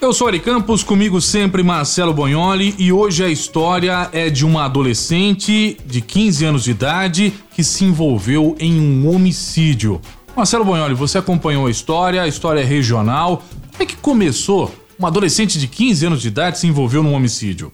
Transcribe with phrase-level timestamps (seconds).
[0.00, 4.64] Eu sou Ari Campos, comigo sempre Marcelo Bonholi e hoje a história é de uma
[4.64, 10.00] adolescente de 15 anos de idade que se envolveu em um homicídio.
[10.34, 13.42] Marcelo Bonholi, você acompanhou a história, a história é regional.
[13.72, 14.74] Como é que começou?
[14.98, 17.70] Uma adolescente de 15 anos de idade se envolveu num homicídio.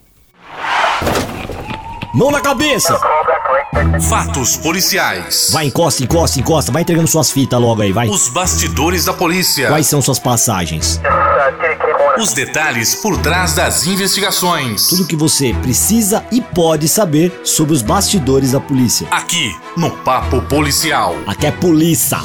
[2.13, 2.99] Mão na cabeça!
[4.09, 5.49] Fatos policiais.
[5.53, 6.71] Vai, encosta, encosta, encosta.
[6.73, 8.09] Vai entregando suas fitas logo aí, vai.
[8.09, 9.69] Os bastidores da polícia.
[9.69, 10.99] Quais são suas passagens?
[12.19, 14.87] Os detalhes por trás das investigações.
[14.87, 19.07] Tudo que você precisa e pode saber sobre os bastidores da polícia.
[19.11, 21.15] Aqui, no Papo Policial.
[21.27, 22.17] Aqui é polícia.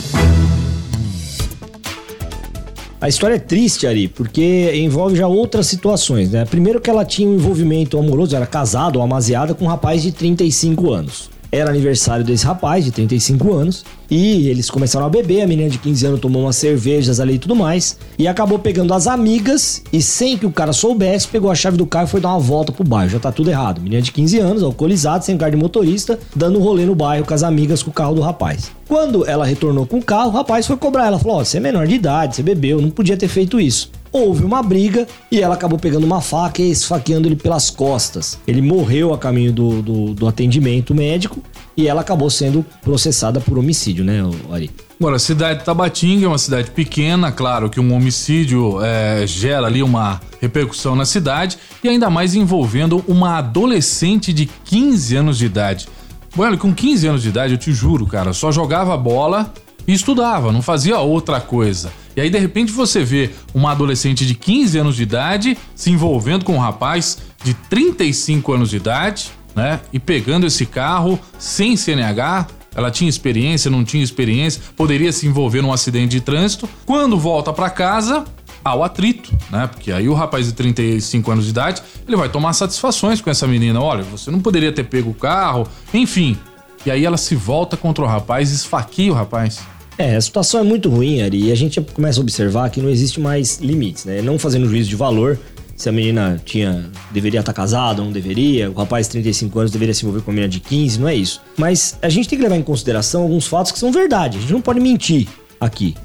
[2.98, 6.46] A história é triste, Ari, porque envolve já outras situações, né?
[6.46, 10.10] Primeiro que ela tinha um envolvimento amoroso, era casado ou amaziada com um rapaz de
[10.10, 11.31] 35 anos.
[11.54, 15.42] Era aniversário desse rapaz, de 35 anos, e eles começaram a beber.
[15.42, 18.94] A menina de 15 anos tomou umas cervejas ali e tudo mais, e acabou pegando
[18.94, 22.22] as amigas, e sem que o cara soubesse, pegou a chave do carro e foi
[22.22, 23.10] dar uma volta pro bairro.
[23.10, 23.82] Já tá tudo errado.
[23.82, 27.34] Menina de 15 anos, alcoolizada, sem carro de motorista, dando um rolê no bairro com
[27.34, 28.70] as amigas com o carro do rapaz.
[28.88, 31.08] Quando ela retornou com o carro, o rapaz foi cobrar.
[31.08, 33.60] Ela falou: Ó, oh, você é menor de idade, você bebeu, não podia ter feito
[33.60, 38.38] isso houve uma briga e ela acabou pegando uma faca e esfaqueando ele pelas costas.
[38.46, 41.42] Ele morreu a caminho do, do, do atendimento médico
[41.76, 44.70] e ela acabou sendo processada por homicídio, né, Ari?
[44.98, 49.66] Agora, a cidade de Tabatinga é uma cidade pequena, claro que um homicídio é, gera
[49.66, 55.46] ali uma repercussão na cidade e ainda mais envolvendo uma adolescente de 15 anos de
[55.46, 55.88] idade.
[56.36, 59.52] Bueno, com 15 anos de idade, eu te juro, cara, só jogava bola
[59.86, 61.92] e estudava, não fazia outra coisa.
[62.14, 66.44] E aí, de repente, você vê uma adolescente de 15 anos de idade se envolvendo
[66.44, 69.80] com um rapaz de 35 anos de idade, né?
[69.92, 72.46] E pegando esse carro sem CNH.
[72.74, 76.66] Ela tinha experiência, não tinha experiência, poderia se envolver num acidente de trânsito.
[76.86, 78.24] Quando volta para casa,
[78.64, 79.66] há o atrito, né?
[79.66, 83.46] Porque aí o rapaz de 35 anos de idade, ele vai tomar satisfações com essa
[83.46, 83.80] menina.
[83.80, 86.36] Olha, você não poderia ter pego o carro, enfim.
[86.84, 89.60] E aí ela se volta contra o rapaz, esfaqueia o rapaz.
[89.98, 92.88] É, a situação é muito ruim, Ari, e a gente começa a observar que não
[92.88, 94.22] existe mais limites, né?
[94.22, 95.38] Não fazendo juízo de valor,
[95.82, 99.72] se a menina tinha deveria estar casada ou não deveria, o rapaz de 35 anos
[99.72, 101.42] deveria se envolver com a menina de 15, não é isso.
[101.56, 104.52] Mas a gente tem que levar em consideração alguns fatos que são verdade, a gente
[104.52, 105.26] não pode mentir
[105.60, 105.96] aqui.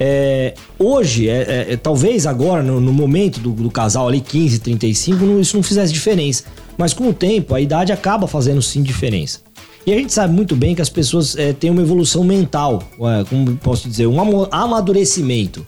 [0.00, 4.60] É, hoje, é, é, é talvez agora, no, no momento do, do, casal ali, 15,
[4.60, 6.44] 35, não, isso não fizesse diferença.
[6.78, 9.40] Mas com o tempo, a idade acaba fazendo sim diferença.
[9.84, 13.24] E a gente sabe muito bem que as pessoas é, têm uma evolução mental, é,
[13.24, 14.18] como posso dizer, um
[14.50, 15.66] amadurecimento.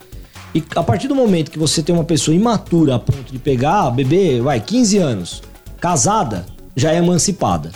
[0.54, 3.90] E a partir do momento que você tem uma pessoa imatura a ponto de pegar,
[3.90, 5.42] beber, vai, 15 anos,
[5.80, 6.44] casada,
[6.74, 7.70] já é emancipada.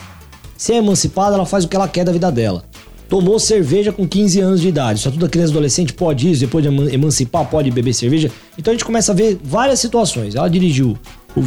[0.57, 2.65] Se é emancipada, ela faz o que ela quer da vida dela.
[3.09, 4.99] Tomou cerveja com 15 anos de idade.
[4.99, 8.31] Só toda criança adolescente pode isso, depois de emancipar, pode beber cerveja.
[8.59, 10.35] Então a gente começa a ver várias situações.
[10.35, 10.99] Ela dirigiu,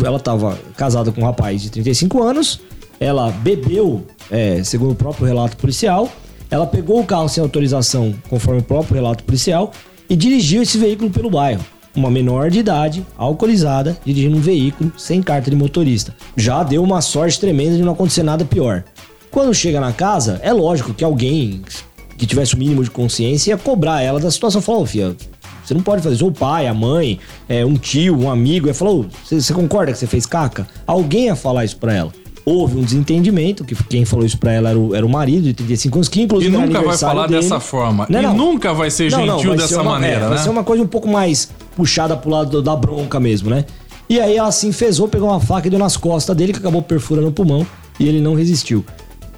[0.06, 2.62] ela estava casada com um rapaz de 35 anos,
[3.00, 6.10] ela bebeu, é, segundo o próprio relato policial,
[6.50, 9.72] ela pegou o carro sem autorização, conforme o próprio relato policial,
[10.10, 11.66] e dirigiu esse veículo pelo bairro.
[11.96, 16.16] Uma menor de idade, alcoolizada, dirigindo um veículo sem carta de motorista.
[16.36, 18.84] Já deu uma sorte tremenda de não acontecer nada pior.
[19.32, 21.62] Quando chega na casa, é lógico que alguém
[22.18, 24.62] que tivesse o mínimo de consciência ia cobrar ela da situação.
[24.62, 25.16] Falou, filha,
[25.64, 26.28] você não pode fazer isso.
[26.28, 27.20] O pai, a mãe,
[27.50, 30.68] é, um tio, um amigo, ia falar, você concorda que você fez caca?
[30.86, 32.14] Alguém ia falar isso pra ela
[32.48, 35.54] houve um desentendimento, que quem falou isso pra ela era o, era o marido de
[35.54, 36.56] 35 anos, que inclusive.
[36.56, 37.42] E nunca vai falar dele.
[37.42, 38.08] dessa forma.
[38.10, 38.34] Não, não.
[38.34, 40.28] E nunca vai ser não, gentil vai dessa uma, maneira, é, né?
[40.30, 43.66] Vai ser uma coisa um pouco mais puxada pro lado da bronca mesmo, né?
[44.10, 46.82] E aí ela se enfesou, pegou uma faca e deu nas costas dele, que acabou
[46.82, 47.68] perfurando o pulmão,
[48.00, 48.86] e ele não resistiu.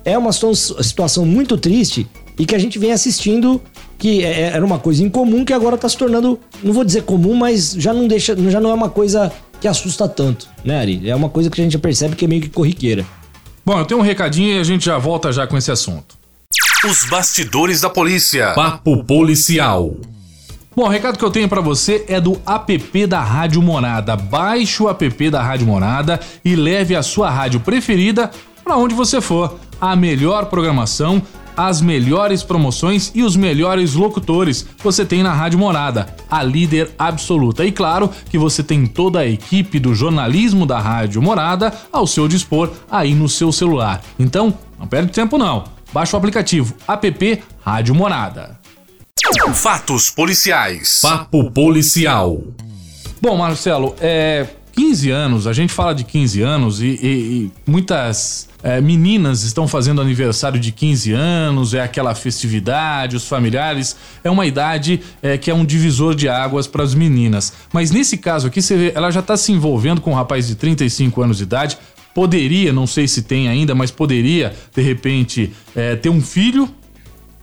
[0.05, 3.59] É uma situação muito triste e que a gente vem assistindo
[3.97, 7.01] que é, é, era uma coisa incomum que agora tá se tornando, não vou dizer
[7.03, 11.09] comum, mas já não deixa, já não é uma coisa que assusta tanto, né, Ari?
[11.09, 13.05] É uma coisa que a gente já percebe que é meio que corriqueira.
[13.65, 16.17] Bom, eu tenho um recadinho e a gente já volta já com esse assunto.
[16.83, 18.53] Os bastidores da polícia.
[18.53, 19.95] Papo policial.
[20.75, 24.15] Bom, o recado que eu tenho para você é do app da Rádio Morada.
[24.15, 28.31] Baixe o app da Rádio Morada e leve a sua rádio preferida
[28.63, 29.59] para onde você for.
[29.81, 31.21] A melhor programação
[31.59, 37.65] as melhores promoções e os melhores locutores você tem na Rádio Morada, a líder absoluta.
[37.65, 42.29] E claro que você tem toda a equipe do jornalismo da Rádio Morada ao seu
[42.29, 44.01] dispor aí no seu celular.
[44.17, 45.65] Então, não perde tempo não.
[45.91, 48.57] Baixe o aplicativo app Rádio Morada.
[49.53, 50.99] Fatos policiais.
[51.01, 52.41] Papo policial.
[53.21, 58.48] Bom, Marcelo, é 15 anos, a gente fala de 15 anos e, e, e muitas
[58.61, 63.95] é, meninas estão fazendo aniversário de 15 anos, é aquela festividade, os familiares.
[64.23, 67.53] É uma idade é, que é um divisor de águas para as meninas.
[67.71, 70.55] Mas nesse caso aqui, você vê, ela já está se envolvendo com um rapaz de
[70.55, 71.77] 35 anos de idade.
[72.13, 76.69] Poderia, não sei se tem ainda, mas poderia, de repente, é, ter um filho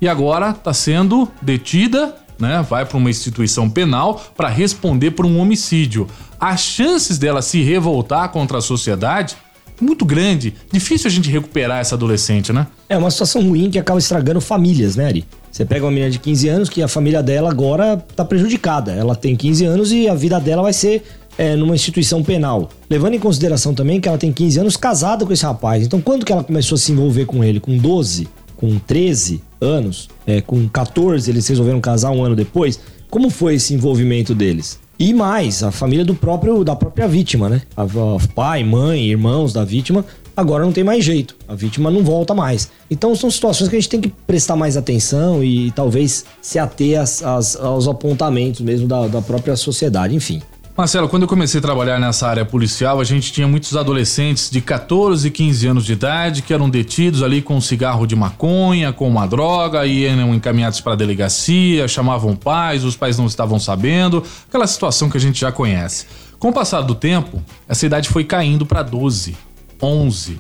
[0.00, 5.38] e agora está sendo detida né, vai para uma instituição penal para responder por um
[5.38, 6.06] homicídio.
[6.38, 9.36] As chances dela se revoltar contra a sociedade
[9.81, 10.55] muito grande.
[10.73, 12.67] Difícil a gente recuperar essa adolescente, né?
[12.88, 15.25] É uma situação ruim que acaba estragando famílias, né, Ari?
[15.50, 18.93] Você pega uma menina de 15 anos que a família dela agora tá prejudicada.
[18.93, 21.02] Ela tem 15 anos e a vida dela vai ser
[21.38, 22.69] é, numa instituição penal.
[22.88, 25.84] Levando em consideração também que ela tem 15 anos casada com esse rapaz.
[25.84, 27.61] Então, quando que ela começou a se envolver com ele?
[27.61, 28.28] Com 12?
[28.56, 30.08] Com 13 anos?
[30.26, 32.78] É, com 14 eles resolveram casar um ano depois?
[33.08, 34.78] Como foi esse envolvimento deles?
[34.98, 37.62] E mais, a família do próprio da própria vítima, né?
[37.76, 40.04] A, a pai, mãe, irmãos da vítima
[40.37, 41.34] agora não tem mais jeito.
[41.48, 42.70] A vítima não volta mais.
[42.90, 47.00] Então são situações que a gente tem que prestar mais atenção e, talvez se ater
[47.00, 47.22] às,
[47.56, 50.43] aos apontamentos mesmo da, da própria sociedade, enfim.
[50.76, 54.61] Marcelo, quando eu comecei a trabalhar nessa área policial, a gente tinha muitos adolescentes de
[54.61, 58.93] 14 e 15 anos de idade que eram detidos ali com um cigarro de maconha,
[58.93, 64.23] com uma droga, iam encaminhados para a delegacia, chamavam pais, os pais não estavam sabendo,
[64.46, 66.05] aquela situação que a gente já conhece.
[66.38, 69.34] Com o passar do tempo, essa idade foi caindo para 12,
[69.82, 70.38] 11.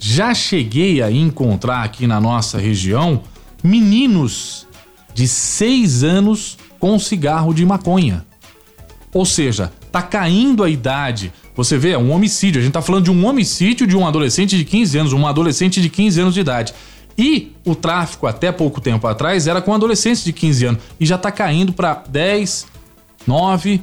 [0.00, 3.22] Já cheguei a encontrar aqui na nossa região
[3.62, 4.66] meninos
[5.14, 8.28] de 6 anos com cigarro de maconha.
[9.12, 11.32] Ou seja, tá caindo a idade.
[11.54, 12.60] Você vê, é um homicídio.
[12.60, 15.80] A gente tá falando de um homicídio de um adolescente de 15 anos, uma adolescente
[15.80, 16.72] de 15 anos de idade.
[17.18, 20.82] E o tráfico, até pouco tempo atrás, era com adolescentes de 15 anos.
[20.98, 22.66] E já tá caindo para 10,
[23.26, 23.82] 9.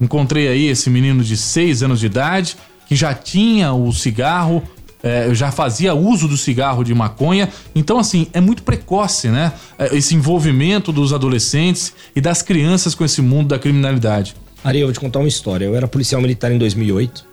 [0.00, 4.62] Encontrei aí esse menino de 6 anos de idade, que já tinha o cigarro,
[5.02, 7.48] é, já fazia uso do cigarro de maconha.
[7.74, 9.52] Então, assim, é muito precoce, né?
[9.78, 14.34] É, esse envolvimento dos adolescentes e das crianças com esse mundo da criminalidade.
[14.64, 15.64] Ari, eu vou te contar uma história.
[15.64, 17.24] Eu era policial militar em 2008,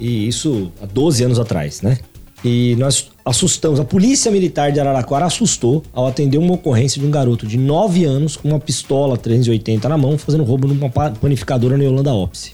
[0.00, 1.98] e isso há 12 anos atrás, né?
[2.44, 7.10] E nós assustamos, a polícia militar de Araraquara assustou ao atender uma ocorrência de um
[7.10, 11.84] garoto de 9 anos com uma pistola 380 na mão, fazendo roubo numa panificadora na
[11.84, 12.52] Yolanda Opsi.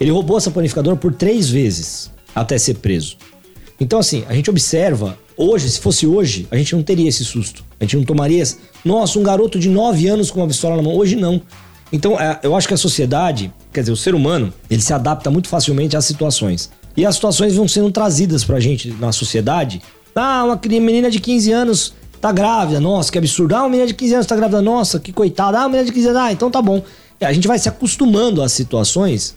[0.00, 3.16] Ele roubou essa panificadora por três vezes até ser preso.
[3.80, 7.64] Então, assim, a gente observa, hoje, se fosse hoje, a gente não teria esse susto.
[7.80, 8.44] A gente não tomaria.
[8.84, 10.94] Nossa, um garoto de 9 anos com uma pistola na mão.
[10.94, 11.42] Hoje não.
[11.92, 15.30] Então, é, eu acho que a sociedade, quer dizer, o ser humano, ele se adapta
[15.30, 16.70] muito facilmente às situações.
[16.96, 19.82] E as situações vão sendo trazidas pra gente na sociedade.
[20.14, 23.54] Ah, uma menina de 15 anos tá grávida, nossa, que absurdo.
[23.54, 25.58] Ah, uma menina de 15 anos tá grávida, nossa, que coitada.
[25.58, 26.82] Ah, uma menina de 15 anos, ah, então tá bom.
[27.20, 29.36] E a gente vai se acostumando às situações,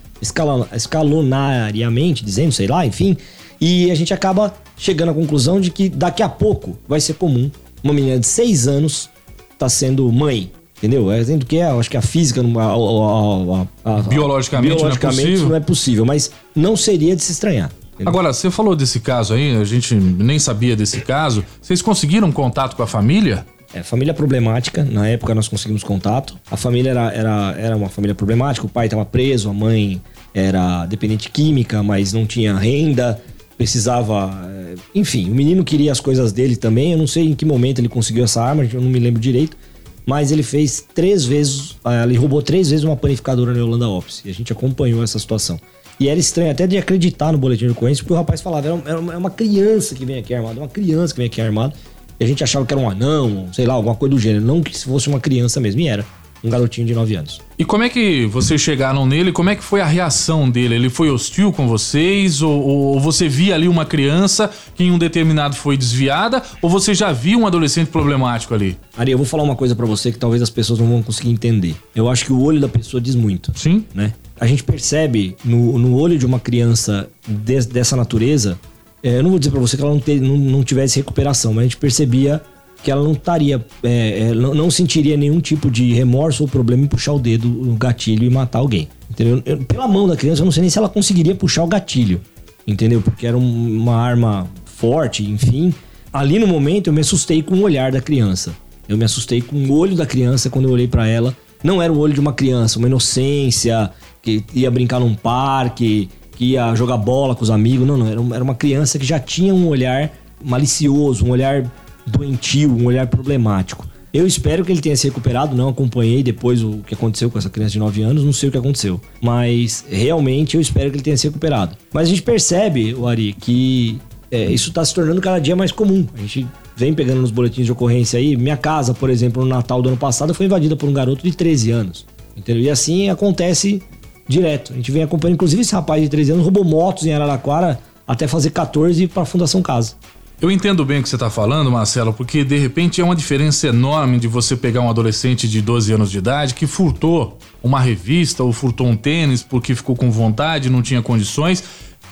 [0.73, 3.15] escalonariamente, dizendo, sei lá, enfim,
[3.59, 7.49] e a gente acaba chegando à conclusão de que daqui a pouco vai ser comum
[7.83, 9.09] uma menina de 6 anos
[9.57, 11.09] tá sendo mãe, Entendeu?
[11.09, 15.49] É dentro que é, acho que a física, a, a, a, biologicamente, biologicamente não, é
[15.49, 17.71] não, é possível, mas não seria de se estranhar.
[18.05, 21.45] Agora, você falou desse caso aí, a gente nem sabia desse caso.
[21.61, 23.45] Vocês conseguiram contato com a família?
[23.73, 26.37] É, família problemática, na época nós conseguimos contato.
[26.51, 30.01] A família era, era, era uma família problemática, o pai estava preso, a mãe
[30.33, 33.21] era dependente química, mas não tinha renda,
[33.57, 34.29] precisava.
[34.45, 36.91] É, enfim, o menino queria as coisas dele também.
[36.91, 39.55] Eu não sei em que momento ele conseguiu essa arma, eu não me lembro direito
[40.05, 44.21] mas ele fez três vezes, ah, ele roubou três vezes uma panificadora na Holanda Ops.
[44.23, 45.59] E a gente acompanhou essa situação.
[45.99, 48.99] E era estranho até de acreditar no boletim de ocorrência, porque o rapaz falava, era
[48.99, 51.73] uma criança que vem aqui armado, uma criança que vem aqui armado.
[52.19, 54.43] E a gente achava que era um anão, sei lá, alguma coisa do gênero.
[54.43, 56.05] Não que se fosse uma criança mesmo, e era
[56.43, 57.41] um garotinho de 9 anos.
[57.57, 59.31] E como é que vocês chegaram nele?
[59.31, 60.75] Como é que foi a reação dele?
[60.75, 62.41] Ele foi hostil com vocês?
[62.41, 66.43] Ou, ou, você via ali uma criança que em um determinado foi desviada?
[66.61, 68.77] Ou você já viu um adolescente problemático ali?
[68.97, 71.29] Ari, eu vou falar uma coisa para você que talvez as pessoas não vão conseguir
[71.29, 71.75] entender.
[71.95, 73.51] Eu acho que o olho da pessoa diz muito.
[73.55, 73.85] Sim.
[73.93, 74.13] Né?
[74.39, 78.59] A gente percebe no, no olho de uma criança de, dessa natureza.
[79.01, 81.53] É, eu não vou dizer para você que ela não, ter, não, não tivesse recuperação,
[81.53, 82.41] mas a gente percebia
[82.83, 86.83] que ela não estaria, é, é, não, não, sentiria nenhum tipo de remorso ou problema
[86.83, 88.87] em puxar o dedo no gatilho e matar alguém.
[89.09, 89.41] Entendeu?
[89.45, 92.21] Eu, pela mão da criança, eu não sei nem se ela conseguiria puxar o gatilho,
[92.67, 93.01] entendeu?
[93.01, 95.73] Porque era um, uma arma forte, enfim.
[96.11, 98.55] Ali no momento eu me assustei com o olhar da criança.
[98.87, 101.35] Eu me assustei com o olho da criança quando eu olhei para ela.
[101.63, 103.89] Não era o olho de uma criança, uma inocência
[104.21, 107.87] que ia brincar num parque, que ia jogar bola com os amigos.
[107.87, 108.35] Não, não.
[108.35, 110.11] Era uma criança que já tinha um olhar
[110.43, 111.65] malicioso, um olhar
[112.05, 113.87] doentio, um olhar problemático.
[114.13, 117.49] Eu espero que ele tenha se recuperado, não acompanhei depois o que aconteceu com essa
[117.49, 118.99] criança de 9 anos, não sei o que aconteceu.
[119.21, 121.75] Mas realmente eu espero que ele tenha se recuperado.
[121.91, 123.99] Mas a gente percebe, o Ari, que
[124.31, 126.05] é, isso está se tornando cada dia mais comum.
[126.13, 126.47] A gente
[126.77, 128.37] vem pegando nos boletins de ocorrência aí.
[128.37, 131.35] Minha casa, por exemplo, no Natal do ano passado foi invadida por um garoto de
[131.35, 132.05] 13 anos.
[132.37, 132.63] Entendeu?
[132.63, 133.81] E assim acontece
[134.27, 134.73] direto.
[134.73, 138.27] A gente vem acompanhando, inclusive esse rapaz de 13 anos roubou motos em Araraquara até
[138.27, 139.95] fazer 14 para a Fundação Casa.
[140.41, 143.67] Eu entendo bem o que você está falando, Marcelo, porque de repente é uma diferença
[143.67, 148.43] enorme de você pegar um adolescente de 12 anos de idade que furtou uma revista
[148.43, 151.63] ou furtou um tênis porque ficou com vontade, não tinha condições,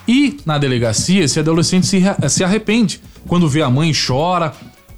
[0.08, 3.00] e na delegacia esse adolescente se, se arrepende.
[3.26, 4.52] Quando vê a mãe, chora.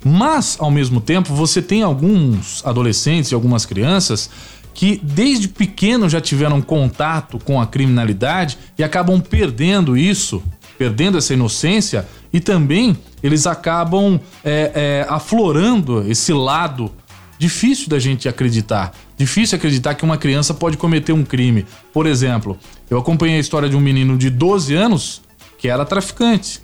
[0.05, 4.31] Mas, ao mesmo tempo, você tem alguns adolescentes e algumas crianças
[4.73, 10.43] que desde pequeno já tiveram contato com a criminalidade e acabam perdendo isso,
[10.79, 16.93] perdendo essa inocência e também eles acabam é, é, aflorando esse lado
[17.39, 18.93] difícil da gente acreditar.
[19.17, 21.67] Difícil acreditar que uma criança pode cometer um crime.
[21.93, 22.59] Por exemplo,
[22.91, 25.23] eu acompanhei a história de um menino de 12 anos
[25.59, 26.61] que era traficante.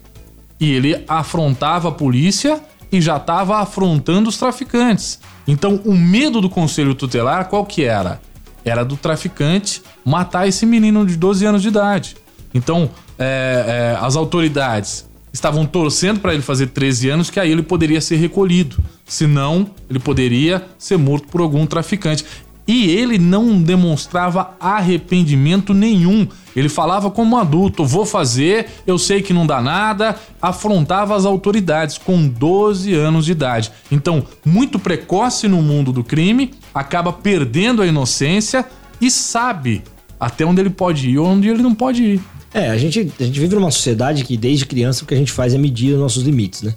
[0.60, 5.18] E ele afrontava a polícia e já estava afrontando os traficantes.
[5.46, 8.20] Então, o medo do conselho tutelar qual que era?
[8.64, 12.16] Era do traficante matar esse menino de 12 anos de idade.
[12.54, 12.90] Então,
[13.22, 18.00] é, é, as autoridades estavam torcendo para ele fazer 13 anos, que aí ele poderia
[18.00, 18.76] ser recolhido.
[19.06, 22.24] Senão, ele poderia ser morto por algum traficante.
[22.66, 26.28] E ele não demonstrava arrependimento nenhum.
[26.54, 30.14] Ele falava como adulto: vou fazer, eu sei que não dá nada.
[30.40, 33.72] Afrontava as autoridades com 12 anos de idade.
[33.90, 38.64] Então, muito precoce no mundo do crime, acaba perdendo a inocência
[39.00, 39.82] e sabe
[40.20, 42.20] até onde ele pode ir ou onde ele não pode ir.
[42.54, 45.32] É, a gente, a gente vive numa sociedade que desde criança o que a gente
[45.32, 46.74] faz é medir os nossos limites, né?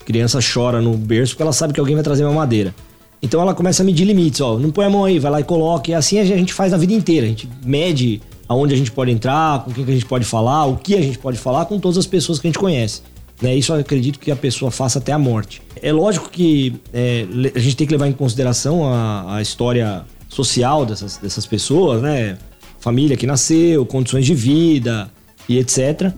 [0.00, 2.74] A criança chora no berço porque ela sabe que alguém vai trazer uma madeira.
[3.20, 4.58] Então ela começa a medir limites, ó.
[4.58, 5.90] Não põe a mão aí, vai lá e coloca.
[5.90, 7.26] E assim a gente faz a vida inteira.
[7.26, 10.64] A gente mede aonde a gente pode entrar, com quem que a gente pode falar,
[10.64, 13.02] o que a gente pode falar com todas as pessoas que a gente conhece.
[13.42, 13.54] Né?
[13.54, 15.60] Isso eu acredito que a pessoa faça até a morte.
[15.82, 20.86] É lógico que é, a gente tem que levar em consideração a, a história social
[20.86, 22.38] dessas, dessas pessoas, né?
[22.80, 25.10] Família que nasceu, condições de vida
[25.48, 26.12] e etc.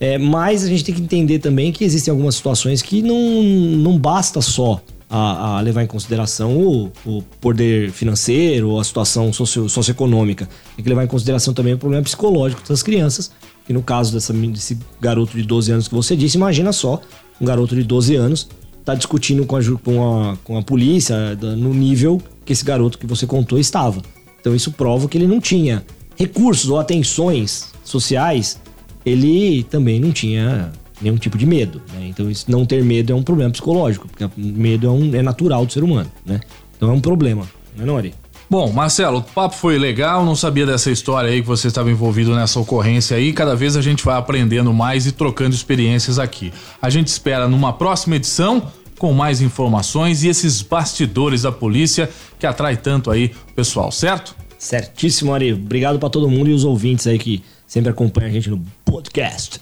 [0.00, 3.98] É, mas a gente tem que entender também que existem algumas situações que não, não
[3.98, 9.68] basta só a, a levar em consideração o, o, poder financeiro ou a situação socio,
[9.68, 10.48] socioeconômica.
[10.74, 13.30] Tem que levar em consideração também o problema psicológico das crianças.
[13.68, 17.00] E no caso dessa, desse garoto de 12 anos que você disse, imagina só,
[17.40, 18.48] um garoto de 12 anos
[18.84, 23.06] tá discutindo com a, com a, com a polícia no nível que esse garoto que
[23.06, 24.02] você contou estava.
[24.40, 25.84] Então isso prova que ele não tinha
[26.16, 28.60] recursos ou atenções sociais,
[29.04, 31.82] ele também não tinha nenhum tipo de medo.
[31.92, 32.08] Né?
[32.08, 35.72] Então, não ter medo é um problema psicológico, porque medo é, um, é natural do
[35.72, 36.10] ser humano.
[36.24, 36.40] Né?
[36.76, 37.46] Então, é um problema,
[37.76, 38.14] não é, Nori?
[38.48, 42.34] Bom, Marcelo, o papo foi legal, não sabia dessa história aí que você estava envolvido
[42.34, 43.32] nessa ocorrência aí.
[43.32, 46.52] Cada vez a gente vai aprendendo mais e trocando experiências aqui.
[46.80, 52.08] A gente espera numa próxima edição com mais informações e esses bastidores da polícia
[52.38, 54.36] que atrai tanto aí o pessoal, certo?
[54.58, 55.52] Certíssimo, Ari.
[55.52, 57.42] Obrigado para todo mundo e os ouvintes aí que
[57.74, 59.60] sempre acompanham a gente no podcast.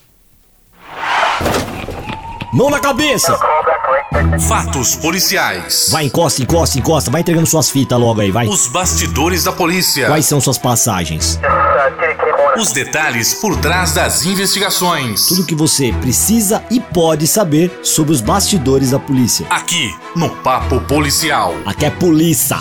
[2.52, 3.38] Mão na cabeça!
[4.46, 5.88] Fatos policiais.
[5.90, 7.10] Vai, encosta, encosta, encosta.
[7.10, 8.46] Vai entregando suas fitas logo aí, vai.
[8.46, 10.08] Os bastidores da polícia.
[10.08, 11.40] Quais são suas passagens?
[12.58, 15.28] Os detalhes por trás das investigações.
[15.28, 19.46] Tudo que você precisa e pode saber sobre os bastidores da polícia.
[19.48, 21.54] Aqui, no Papo Policial.
[21.64, 22.58] Aqui é polícia.